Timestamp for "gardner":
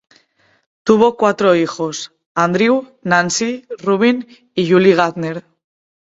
4.95-5.45